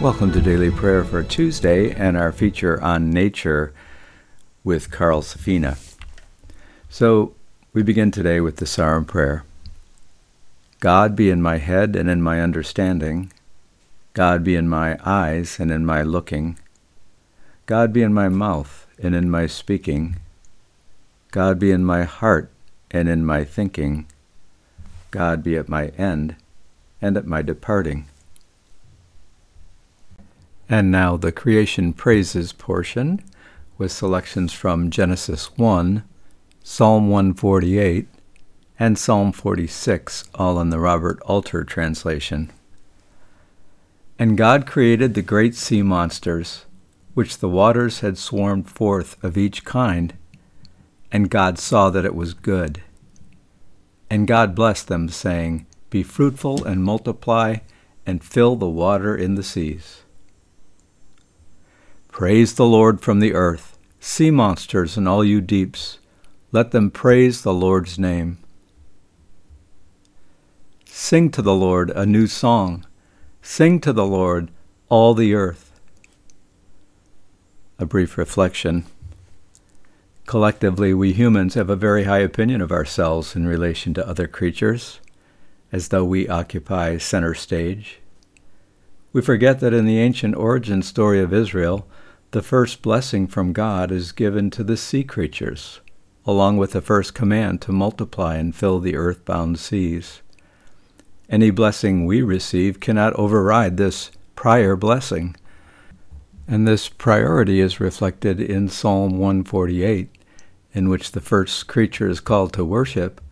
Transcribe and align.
Welcome 0.00 0.30
to 0.30 0.40
Daily 0.40 0.70
Prayer 0.70 1.02
for 1.02 1.24
Tuesday 1.24 1.90
and 1.90 2.16
our 2.16 2.30
feature 2.30 2.80
on 2.80 3.10
nature 3.10 3.74
with 4.62 4.92
Carl 4.92 5.22
Safina. 5.22 5.76
So, 6.88 7.34
we 7.72 7.82
begin 7.82 8.12
today 8.12 8.40
with 8.40 8.58
the 8.58 8.66
Sarum 8.66 9.04
Prayer. 9.04 9.42
God 10.78 11.16
be 11.16 11.30
in 11.30 11.42
my 11.42 11.58
head 11.58 11.96
and 11.96 12.08
in 12.08 12.22
my 12.22 12.40
understanding. 12.40 13.32
God 14.14 14.44
be 14.44 14.54
in 14.54 14.68
my 14.68 14.96
eyes 15.04 15.58
and 15.58 15.72
in 15.72 15.84
my 15.84 16.02
looking. 16.02 16.60
God 17.66 17.92
be 17.92 18.02
in 18.02 18.14
my 18.14 18.28
mouth 18.28 18.86
and 19.02 19.16
in 19.16 19.28
my 19.28 19.48
speaking. 19.48 20.14
God 21.32 21.58
be 21.58 21.72
in 21.72 21.84
my 21.84 22.04
heart 22.04 22.52
and 22.92 23.08
in 23.08 23.26
my 23.26 23.42
thinking. 23.42 24.06
God 25.10 25.42
be 25.42 25.56
at 25.56 25.68
my 25.68 25.88
end 25.98 26.36
and 27.02 27.16
at 27.16 27.26
my 27.26 27.42
departing. 27.42 28.06
And 30.68 30.90
now 30.90 31.16
the 31.16 31.32
creation 31.32 31.94
praises 31.94 32.52
portion 32.52 33.24
with 33.78 33.90
selections 33.90 34.52
from 34.52 34.90
Genesis 34.90 35.56
1, 35.56 36.04
Psalm 36.62 37.08
148, 37.08 38.06
and 38.78 38.98
Psalm 38.98 39.32
46, 39.32 40.24
all 40.34 40.60
in 40.60 40.68
the 40.68 40.78
Robert 40.78 41.20
Alter 41.22 41.64
translation. 41.64 42.50
And 44.18 44.36
God 44.36 44.66
created 44.66 45.14
the 45.14 45.22
great 45.22 45.54
sea 45.54 45.82
monsters, 45.82 46.66
which 47.14 47.38
the 47.38 47.48
waters 47.48 48.00
had 48.00 48.18
swarmed 48.18 48.68
forth 48.68 49.22
of 49.24 49.38
each 49.38 49.64
kind, 49.64 50.12
and 51.10 51.30
God 51.30 51.58
saw 51.58 51.88
that 51.88 52.04
it 52.04 52.14
was 52.14 52.34
good. 52.34 52.82
And 54.10 54.26
God 54.26 54.54
blessed 54.54 54.88
them, 54.88 55.08
saying, 55.08 55.66
Be 55.88 56.02
fruitful 56.02 56.64
and 56.64 56.84
multiply, 56.84 57.56
and 58.04 58.22
fill 58.22 58.56
the 58.56 58.68
water 58.68 59.16
in 59.16 59.34
the 59.34 59.42
seas. 59.42 60.02
Praise 62.18 62.54
the 62.54 62.66
Lord 62.66 63.00
from 63.00 63.20
the 63.20 63.32
earth, 63.32 63.78
sea 64.00 64.32
monsters 64.32 64.96
and 64.96 65.06
all 65.06 65.24
you 65.24 65.40
deeps, 65.40 66.00
let 66.50 66.72
them 66.72 66.90
praise 66.90 67.42
the 67.42 67.54
Lord's 67.54 67.96
name. 67.96 68.38
Sing 70.84 71.30
to 71.30 71.40
the 71.40 71.54
Lord 71.54 71.90
a 71.90 72.04
new 72.04 72.26
song. 72.26 72.84
Sing 73.40 73.80
to 73.82 73.92
the 73.92 74.04
Lord, 74.04 74.50
all 74.88 75.14
the 75.14 75.32
earth. 75.32 75.80
A 77.78 77.86
brief 77.86 78.18
reflection. 78.18 78.84
Collectively, 80.26 80.92
we 80.92 81.12
humans 81.12 81.54
have 81.54 81.70
a 81.70 81.76
very 81.76 82.02
high 82.02 82.18
opinion 82.18 82.60
of 82.60 82.72
ourselves 82.72 83.36
in 83.36 83.46
relation 83.46 83.94
to 83.94 84.08
other 84.08 84.26
creatures, 84.26 84.98
as 85.70 85.86
though 85.86 86.04
we 86.04 86.28
occupy 86.28 86.98
center 86.98 87.34
stage. 87.34 88.00
We 89.12 89.22
forget 89.22 89.60
that 89.60 89.72
in 89.72 89.86
the 89.86 90.00
ancient 90.00 90.34
origin 90.34 90.82
story 90.82 91.20
of 91.20 91.32
Israel, 91.32 91.86
the 92.30 92.42
first 92.42 92.82
blessing 92.82 93.26
from 93.26 93.52
God 93.52 93.90
is 93.90 94.12
given 94.12 94.50
to 94.50 94.62
the 94.62 94.76
sea 94.76 95.02
creatures, 95.02 95.80
along 96.26 96.58
with 96.58 96.72
the 96.72 96.82
first 96.82 97.14
command 97.14 97.62
to 97.62 97.72
multiply 97.72 98.36
and 98.36 98.54
fill 98.54 98.80
the 98.80 98.96
earthbound 98.96 99.58
seas. 99.58 100.20
Any 101.30 101.50
blessing 101.50 102.04
we 102.04 102.20
receive 102.20 102.80
cannot 102.80 103.14
override 103.14 103.76
this 103.76 104.10
prior 104.34 104.76
blessing. 104.76 105.36
And 106.46 106.66
this 106.66 106.88
priority 106.88 107.60
is 107.60 107.80
reflected 107.80 108.40
in 108.40 108.68
Psalm 108.68 109.18
148, 109.18 110.10
in 110.72 110.88
which 110.88 111.12
the 111.12 111.20
first 111.20 111.66
creatures 111.66 112.20
called 112.20 112.52
to 112.54 112.64
worship 112.64 113.22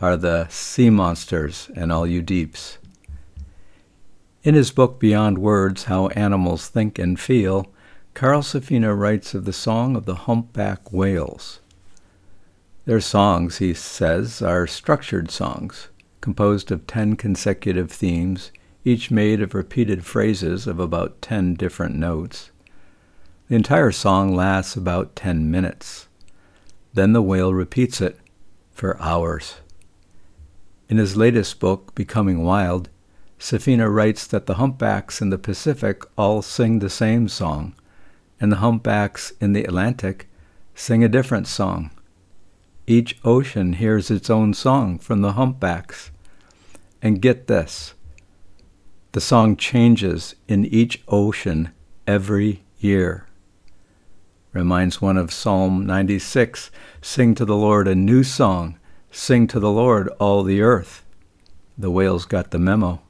are 0.00 0.16
the 0.16 0.46
sea 0.48 0.90
monsters 0.90 1.70
and 1.74 1.90
all 1.90 2.06
you 2.06 2.20
deeps. 2.20 2.78
In 4.42 4.54
his 4.54 4.70
book 4.70 4.98
Beyond 4.98 5.38
Words 5.38 5.84
How 5.84 6.08
Animals 6.08 6.68
Think 6.68 6.98
and 6.98 7.18
Feel, 7.18 7.72
Carl 8.14 8.42
Safina 8.42 8.96
writes 8.96 9.34
of 9.34 9.46
the 9.46 9.52
song 9.52 9.96
of 9.96 10.04
the 10.04 10.14
humpback 10.14 10.92
whales. 10.92 11.60
Their 12.84 13.00
songs, 13.00 13.58
he 13.58 13.74
says, 13.74 14.42
are 14.42 14.66
structured 14.66 15.30
songs, 15.30 15.88
composed 16.20 16.70
of 16.70 16.86
ten 16.86 17.16
consecutive 17.16 17.90
themes, 17.90 18.52
each 18.84 19.10
made 19.10 19.40
of 19.40 19.54
repeated 19.54 20.04
phrases 20.04 20.66
of 20.66 20.78
about 20.78 21.22
ten 21.22 21.54
different 21.54 21.94
notes. 21.94 22.50
The 23.48 23.56
entire 23.56 23.92
song 23.92 24.34
lasts 24.34 24.76
about 24.76 25.16
ten 25.16 25.50
minutes. 25.50 26.08
Then 26.94 27.12
the 27.12 27.22
whale 27.22 27.54
repeats 27.54 28.00
it 28.00 28.18
for 28.72 29.00
hours. 29.00 29.56
In 30.88 30.98
his 30.98 31.16
latest 31.16 31.60
book, 31.60 31.94
Becoming 31.94 32.42
Wild, 32.44 32.88
Safina 33.38 33.92
writes 33.92 34.26
that 34.26 34.46
the 34.46 34.54
humpbacks 34.54 35.20
in 35.20 35.30
the 35.30 35.38
Pacific 35.38 36.02
all 36.18 36.42
sing 36.42 36.78
the 36.78 36.90
same 36.90 37.28
song, 37.28 37.74
and 38.42 38.50
the 38.50 38.56
humpbacks 38.56 39.32
in 39.40 39.52
the 39.52 39.62
Atlantic 39.62 40.28
sing 40.74 41.04
a 41.04 41.08
different 41.08 41.46
song. 41.46 41.92
Each 42.88 43.16
ocean 43.24 43.74
hears 43.74 44.10
its 44.10 44.28
own 44.28 44.52
song 44.52 44.98
from 44.98 45.22
the 45.22 45.34
humpbacks. 45.34 46.10
And 47.00 47.22
get 47.22 47.46
this 47.46 47.94
the 49.12 49.20
song 49.20 49.56
changes 49.56 50.34
in 50.48 50.64
each 50.64 51.02
ocean 51.06 51.70
every 52.06 52.64
year. 52.78 53.26
Reminds 54.52 55.00
one 55.00 55.16
of 55.16 55.32
Psalm 55.32 55.86
96 55.86 56.72
Sing 57.00 57.36
to 57.36 57.44
the 57.44 57.56
Lord 57.56 57.86
a 57.86 57.94
new 57.94 58.24
song, 58.24 58.76
sing 59.12 59.46
to 59.46 59.60
the 59.60 59.70
Lord 59.70 60.08
all 60.18 60.42
the 60.42 60.62
earth. 60.62 61.04
The 61.78 61.92
whales 61.92 62.24
got 62.24 62.50
the 62.50 62.58
memo. 62.58 63.02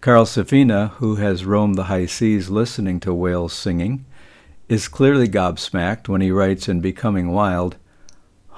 Carl 0.00 0.26
Safina, 0.26 0.90
who 0.92 1.16
has 1.16 1.44
roamed 1.44 1.74
the 1.74 1.84
high 1.84 2.06
seas 2.06 2.48
listening 2.48 3.00
to 3.00 3.12
whales 3.12 3.52
singing, 3.52 4.04
is 4.68 4.86
clearly 4.86 5.26
gobsmacked 5.26 6.08
when 6.08 6.20
he 6.20 6.30
writes 6.30 6.68
in 6.68 6.80
Becoming 6.80 7.32
Wild 7.32 7.76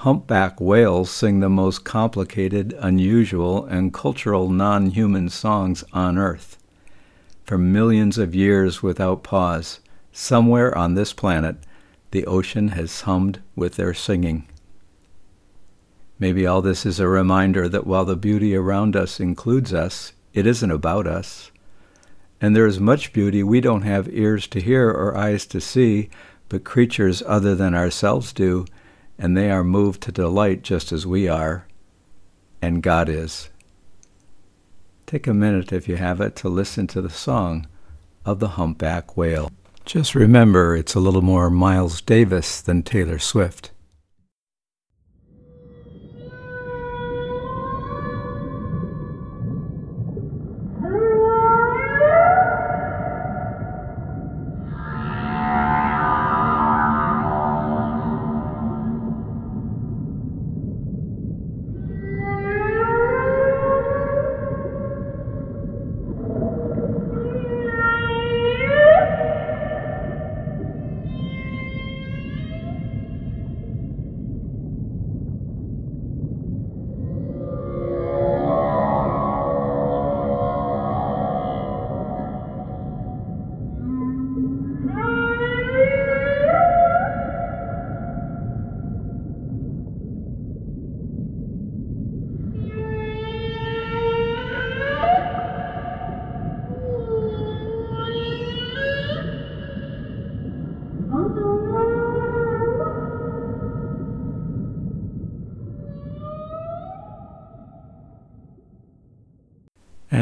Humpback 0.01 0.61
whales 0.61 1.11
sing 1.11 1.41
the 1.41 1.49
most 1.49 1.85
complicated, 1.85 2.75
unusual, 2.79 3.65
and 3.67 3.93
cultural 3.93 4.51
non 4.51 4.87
human 4.87 5.29
songs 5.29 5.85
on 5.93 6.19
earth. 6.19 6.59
For 7.45 7.59
millions 7.59 8.19
of 8.19 8.35
years 8.35 8.83
without 8.83 9.23
pause, 9.23 9.81
somewhere 10.13 10.77
on 10.77 10.95
this 10.95 11.13
planet, 11.13 11.57
the 12.13 12.27
ocean 12.27 12.69
has 12.69 13.03
hummed 13.03 13.41
with 13.55 13.77
their 13.77 13.93
singing. 13.93 14.47
Maybe 16.19 16.47
all 16.47 16.61
this 16.61 16.85
is 16.85 17.01
a 17.01 17.09
reminder 17.09 17.69
that 17.69 17.87
while 17.87 18.05
the 18.05 18.17
beauty 18.17 18.55
around 18.55 18.95
us 18.95 19.21
includes 19.21 19.73
us, 19.73 20.13
it 20.33 20.47
isn't 20.47 20.71
about 20.71 21.07
us. 21.07 21.51
And 22.41 22.57
there 22.57 22.67
is 22.67 22.81
much 22.81 23.13
beauty 23.13 23.43
we 23.43 23.61
don't 23.61 23.83
have 23.83 24.09
ears 24.13 24.47
to 24.49 24.61
hear 24.61 24.89
or 24.89 25.17
eyes 25.17 25.47
to 25.47 25.61
see, 25.61 26.09
but 26.49 26.65
creatures 26.65 27.23
other 27.27 27.55
than 27.55 27.75
ourselves 27.75 28.33
do, 28.33 28.65
and 29.19 29.37
they 29.37 29.51
are 29.51 29.65
moved 29.65 30.01
to 30.03 30.13
delight 30.13 30.63
just 30.63 30.93
as 30.93 31.07
we 31.07 31.29
are, 31.29 31.67
and 32.63 32.83
God 32.83 33.09
is. 33.09 33.51
Take 35.07 35.27
a 35.27 35.35
minute, 35.35 35.73
if 35.73 35.89
you 35.89 35.97
have 35.97 36.21
it, 36.21 36.37
to 36.37 36.49
listen 36.49 36.87
to 36.89 37.03
the 37.03 37.11
song 37.11 37.67
of 38.25 38.39
the 38.39 38.49
humpback 38.49 39.17
whale. 39.17 39.51
Just 39.85 40.15
remember, 40.15 40.77
it's 40.77 40.95
a 40.95 41.01
little 41.01 41.23
more 41.23 41.51
Miles 41.51 42.01
Davis 42.01 42.61
than 42.61 42.83
Taylor 42.83 43.19
Swift. 43.19 43.73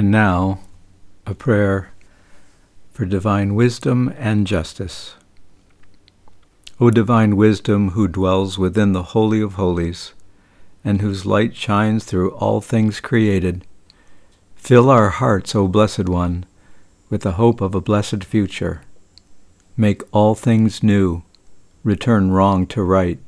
And 0.08 0.14
now, 0.14 0.60
a 1.26 1.34
prayer 1.34 1.90
for 2.92 3.04
divine 3.04 3.54
wisdom 3.54 4.14
and 4.16 4.46
justice. 4.46 5.16
O 6.80 6.88
divine 6.88 7.36
wisdom 7.36 7.90
who 7.90 8.08
dwells 8.08 8.58
within 8.58 8.94
the 8.94 9.12
Holy 9.12 9.42
of 9.42 9.56
Holies, 9.56 10.14
and 10.82 11.02
whose 11.02 11.26
light 11.26 11.54
shines 11.54 12.04
through 12.04 12.30
all 12.30 12.62
things 12.62 13.00
created, 13.00 13.66
fill 14.56 14.88
our 14.88 15.10
hearts, 15.10 15.54
O 15.54 15.68
Blessed 15.68 16.08
One, 16.08 16.46
with 17.10 17.20
the 17.20 17.32
hope 17.32 17.60
of 17.60 17.74
a 17.74 17.82
blessed 17.82 18.24
future. 18.24 18.80
Make 19.76 20.00
all 20.10 20.34
things 20.34 20.82
new, 20.82 21.22
return 21.84 22.30
wrong 22.30 22.66
to 22.68 22.82
right, 22.82 23.18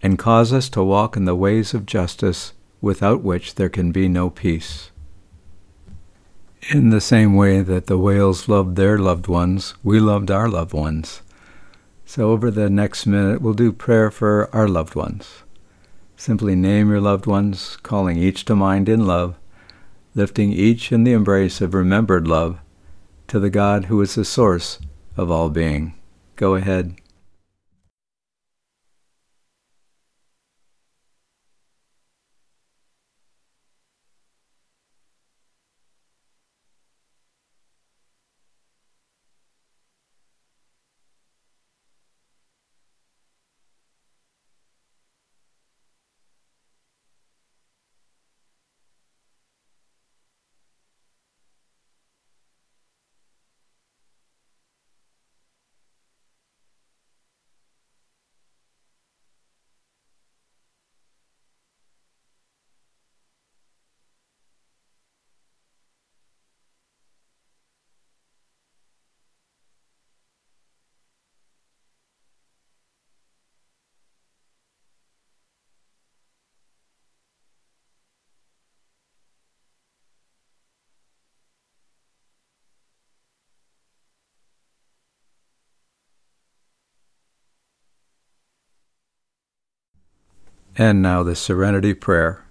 and 0.00 0.18
cause 0.18 0.54
us 0.54 0.70
to 0.70 0.82
walk 0.82 1.18
in 1.18 1.26
the 1.26 1.36
ways 1.36 1.74
of 1.74 1.84
justice 1.84 2.54
without 2.80 3.22
which 3.22 3.56
there 3.56 3.68
can 3.68 3.92
be 3.92 4.08
no 4.08 4.30
peace. 4.30 4.90
In 6.70 6.88
the 6.88 7.00
same 7.00 7.34
way 7.34 7.60
that 7.60 7.86
the 7.86 7.98
whales 7.98 8.48
loved 8.48 8.76
their 8.76 8.98
loved 8.98 9.26
ones, 9.26 9.74
we 9.82 10.00
loved 10.00 10.30
our 10.30 10.48
loved 10.48 10.72
ones. 10.72 11.20
So 12.06 12.30
over 12.30 12.50
the 12.50 12.70
next 12.70 13.04
minute, 13.04 13.42
we'll 13.42 13.52
do 13.52 13.70
prayer 13.70 14.10
for 14.10 14.48
our 14.50 14.66
loved 14.66 14.94
ones. 14.94 15.42
Simply 16.16 16.54
name 16.54 16.88
your 16.88 17.02
loved 17.02 17.26
ones, 17.26 17.76
calling 17.82 18.16
each 18.16 18.46
to 18.46 18.56
mind 18.56 18.88
in 18.88 19.06
love, 19.06 19.36
lifting 20.14 20.52
each 20.52 20.90
in 20.90 21.04
the 21.04 21.12
embrace 21.12 21.60
of 21.60 21.74
remembered 21.74 22.26
love 22.26 22.58
to 23.28 23.38
the 23.38 23.50
God 23.50 23.86
who 23.86 24.00
is 24.00 24.14
the 24.14 24.24
source 24.24 24.78
of 25.18 25.30
all 25.30 25.50
being. 25.50 25.92
Go 26.36 26.54
ahead. 26.54 26.94
And 90.76 91.00
now 91.00 91.22
the 91.22 91.36
Serenity 91.36 91.94
Prayer. 91.94 92.44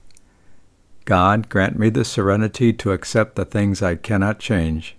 God, 1.06 1.50
grant 1.50 1.78
me 1.78 1.90
the 1.90 2.06
serenity 2.06 2.72
to 2.72 2.94
accept 2.94 3.36
the 3.36 3.44
things 3.44 3.81
I 3.81 3.96
cannot 3.96 4.40
change, 4.40 4.96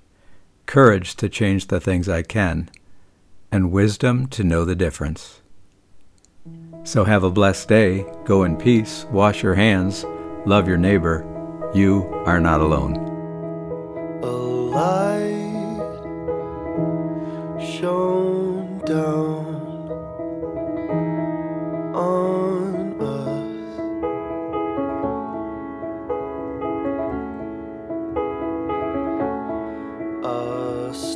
courage 0.66 1.16
to 1.16 1.30
change 1.30 1.68
the 1.68 1.80
things 1.80 2.08
I 2.08 2.22
can, 2.22 2.68
and 3.50 3.72
wisdom 3.72 4.26
to 4.28 4.44
know 4.44 4.66
the 4.66 4.74
difference. 4.74 5.40
So 6.82 7.04
have 7.04 7.24
a 7.24 7.30
blessed 7.30 7.68
day. 7.68 8.04
Go 8.26 8.44
in 8.44 8.58
peace. 8.58 9.06
Wash 9.10 9.42
your 9.42 9.54
hands. 9.54 10.04
Love 10.44 10.68
your 10.68 10.76
neighbor. 10.76 11.24
You 11.74 12.04
are 12.26 12.40
not 12.40 12.60
alone. 12.60 12.96
A 14.22 14.26
light 14.26 15.24
shone 17.58 18.82
down 18.84 19.53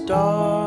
star. 0.09 0.58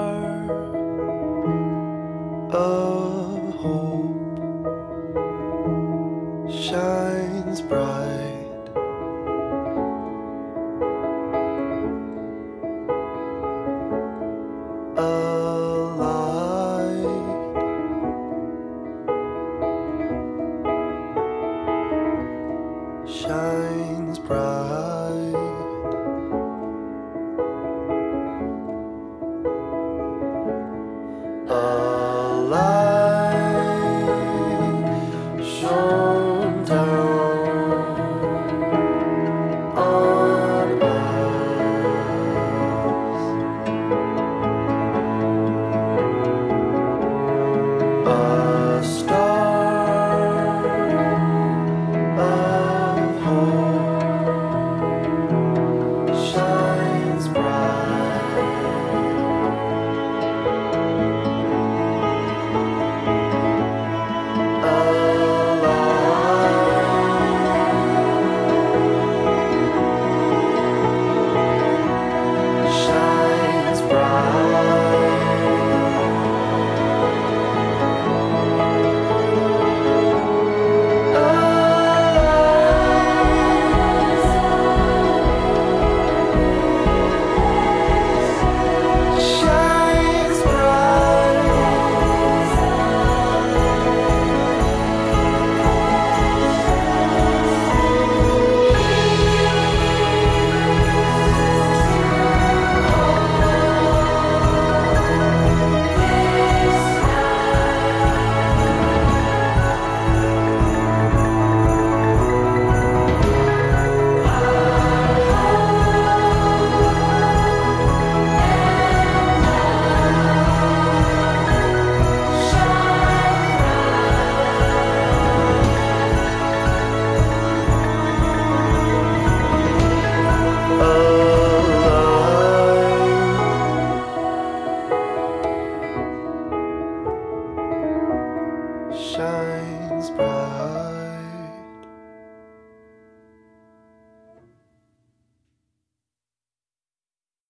show. 35.62 36.00